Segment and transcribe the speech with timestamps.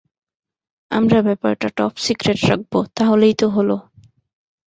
[0.91, 3.75] আমরা ব্যাপারটা top secret রাখব, তাহলেই তো হলো।